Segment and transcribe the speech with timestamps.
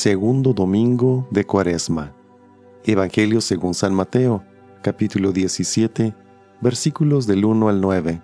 [0.00, 2.14] Segundo domingo de Cuaresma.
[2.84, 4.44] Evangelio según San Mateo,
[4.80, 6.14] capítulo 17,
[6.60, 8.22] versículos del 1 al 9.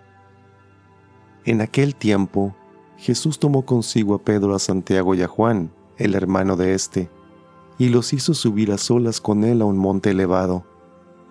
[1.44, 2.54] En aquel tiempo,
[2.96, 7.10] Jesús tomó consigo a Pedro, a Santiago y a Juan, el hermano de éste,
[7.76, 10.64] y los hizo subir a solas con él a un monte elevado.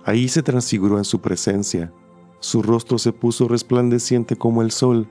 [0.04, 1.94] Ahí se transfiguró en su presencia.
[2.42, 5.08] Su rostro se puso resplandeciente como el sol,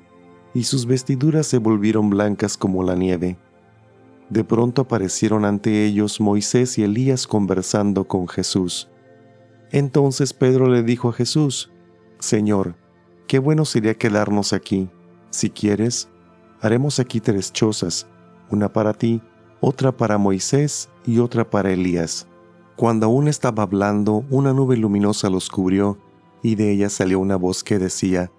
[0.52, 3.38] y sus vestiduras se volvieron blancas como la nieve.
[4.32, 8.88] De pronto aparecieron ante ellos Moisés y Elías conversando con Jesús.
[9.70, 11.70] Entonces Pedro le dijo a Jesús,
[12.18, 12.74] Señor,
[13.26, 14.88] qué bueno sería quedarnos aquí.
[15.28, 16.08] Si quieres,
[16.62, 18.06] haremos aquí tres chozas,
[18.48, 19.20] una para ti,
[19.60, 22.26] otra para Moisés y otra para Elías.
[22.74, 25.98] Cuando aún estaba hablando, una nube luminosa los cubrió,
[26.42, 28.32] y de ella salió una voz que decía,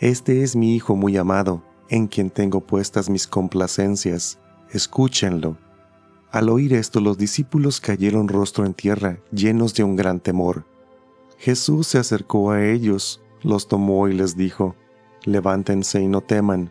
[0.00, 4.40] Este es mi Hijo muy amado, en quien tengo puestas mis complacencias
[4.72, 5.56] escúchenlo.
[6.30, 10.64] Al oír esto los discípulos cayeron rostro en tierra, llenos de un gran temor.
[11.38, 14.76] Jesús se acercó a ellos, los tomó y les dijo,
[15.24, 16.70] Levántense y no teman.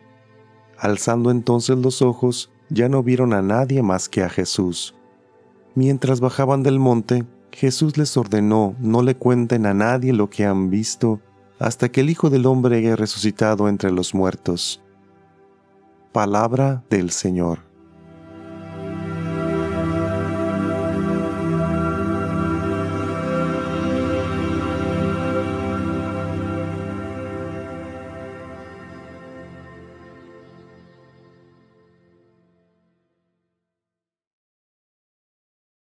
[0.78, 4.94] Alzando entonces los ojos, ya no vieron a nadie más que a Jesús.
[5.74, 10.70] Mientras bajaban del monte, Jesús les ordenó no le cuenten a nadie lo que han
[10.70, 11.20] visto
[11.58, 14.80] hasta que el Hijo del Hombre haya resucitado entre los muertos.
[16.12, 17.69] Palabra del Señor.